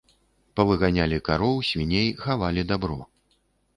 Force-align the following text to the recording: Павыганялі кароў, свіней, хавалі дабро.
Павыганялі 0.59 1.19
кароў, 1.29 1.55
свіней, 1.69 2.09
хавалі 2.25 2.61
дабро. 2.73 2.99